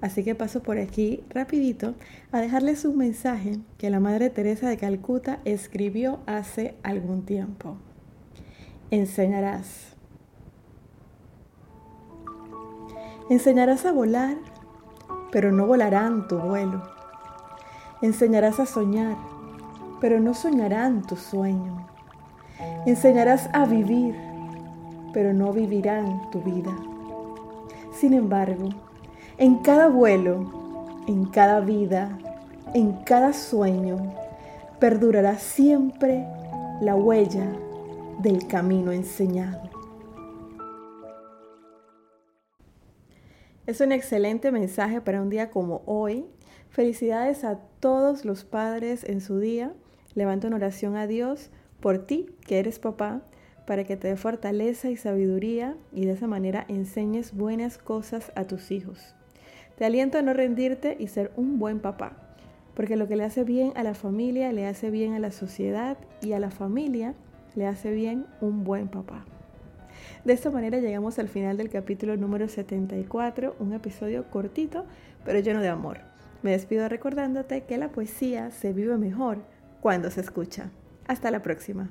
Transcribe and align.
Así 0.00 0.24
que 0.24 0.34
paso 0.34 0.62
por 0.62 0.78
aquí 0.78 1.22
rapidito 1.28 1.94
a 2.32 2.40
dejarles 2.40 2.84
un 2.84 2.96
mensaje 2.96 3.58
que 3.78 3.90
la 3.90 4.00
Madre 4.00 4.30
Teresa 4.30 4.68
de 4.68 4.76
Calcuta 4.76 5.40
escribió 5.44 6.20
hace 6.26 6.74
algún 6.82 7.24
tiempo. 7.24 7.76
Enseñarás. 8.90 9.94
Enseñarás 13.28 13.86
a 13.86 13.92
volar, 13.92 14.36
pero 15.30 15.52
no 15.52 15.66
volarán 15.66 16.26
tu 16.26 16.38
vuelo. 16.38 16.82
Enseñarás 18.02 18.58
a 18.58 18.66
soñar, 18.66 19.16
pero 20.00 20.18
no 20.18 20.34
soñarán 20.34 21.02
tu 21.02 21.14
sueño. 21.14 21.86
Enseñarás 22.86 23.48
a 23.52 23.66
vivir, 23.66 24.16
pero 25.12 25.32
no 25.32 25.52
vivirán 25.52 26.30
tu 26.30 26.40
vida. 26.42 26.76
Sin 27.92 28.14
embargo, 28.14 28.68
en 29.38 29.58
cada 29.58 29.88
vuelo, 29.88 31.02
en 31.06 31.26
cada 31.26 31.60
vida, 31.60 32.18
en 32.74 32.92
cada 33.04 33.32
sueño, 33.32 33.98
perdurará 34.78 35.38
siempre 35.38 36.26
la 36.80 36.94
huella 36.94 37.46
del 38.20 38.46
camino 38.46 38.92
enseñado. 38.92 39.70
Es 43.66 43.80
un 43.80 43.92
excelente 43.92 44.50
mensaje 44.50 45.00
para 45.00 45.22
un 45.22 45.30
día 45.30 45.50
como 45.50 45.82
hoy. 45.86 46.26
Felicidades 46.70 47.44
a 47.44 47.60
todos 47.78 48.24
los 48.24 48.44
padres 48.44 49.04
en 49.04 49.20
su 49.20 49.38
día. 49.38 49.72
Levanto 50.14 50.48
oración 50.48 50.96
a 50.96 51.06
Dios 51.06 51.50
por 51.80 51.98
ti, 51.98 52.26
que 52.46 52.58
eres 52.58 52.78
papá, 52.78 53.22
para 53.66 53.84
que 53.84 53.96
te 53.96 54.08
dé 54.08 54.16
fortaleza 54.16 54.90
y 54.90 54.96
sabiduría 54.96 55.76
y 55.92 56.04
de 56.04 56.12
esa 56.12 56.26
manera 56.26 56.64
enseñes 56.68 57.34
buenas 57.34 57.78
cosas 57.78 58.32
a 58.34 58.44
tus 58.44 58.70
hijos. 58.70 59.14
Te 59.76 59.84
aliento 59.84 60.18
a 60.18 60.22
no 60.22 60.32
rendirte 60.32 60.96
y 60.98 61.08
ser 61.08 61.32
un 61.36 61.58
buen 61.58 61.80
papá, 61.80 62.16
porque 62.74 62.96
lo 62.96 63.08
que 63.08 63.16
le 63.16 63.24
hace 63.24 63.44
bien 63.44 63.72
a 63.76 63.82
la 63.82 63.94
familia 63.94 64.52
le 64.52 64.66
hace 64.66 64.90
bien 64.90 65.14
a 65.14 65.18
la 65.18 65.30
sociedad 65.30 65.96
y 66.22 66.32
a 66.32 66.38
la 66.38 66.50
familia 66.50 67.14
le 67.54 67.66
hace 67.66 67.90
bien 67.90 68.26
un 68.40 68.64
buen 68.64 68.88
papá. 68.88 69.24
De 70.24 70.32
esta 70.32 70.50
manera 70.50 70.78
llegamos 70.78 71.18
al 71.18 71.28
final 71.28 71.56
del 71.56 71.70
capítulo 71.70 72.16
número 72.16 72.48
74, 72.48 73.56
un 73.58 73.72
episodio 73.72 74.30
cortito 74.30 74.84
pero 75.24 75.40
lleno 75.40 75.60
de 75.60 75.68
amor. 75.68 75.98
Me 76.42 76.52
despido 76.52 76.88
recordándote 76.88 77.64
que 77.64 77.78
la 77.78 77.90
poesía 77.90 78.50
se 78.50 78.72
vive 78.72 78.96
mejor 78.96 79.38
cuando 79.80 80.10
se 80.10 80.20
escucha. 80.20 80.70
Hasta 81.06 81.30
la 81.30 81.42
próxima. 81.42 81.90